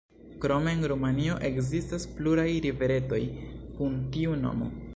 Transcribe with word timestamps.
Krome 0.43 0.71
en 0.77 0.79
Rumanio 0.91 1.35
ekzistas 1.49 2.07
pluraj 2.19 2.47
riveretoj 2.65 3.21
kun 3.77 4.01
tiu 4.17 4.35
nomo. 4.47 4.71